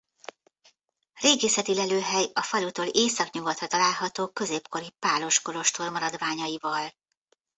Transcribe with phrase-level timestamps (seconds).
[1.21, 6.91] Régészeti lelőhely a falutól északnyugatra található középkori pálos kolostor maradványaival.